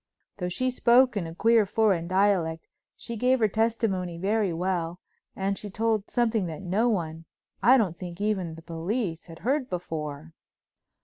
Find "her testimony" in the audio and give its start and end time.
3.37-4.17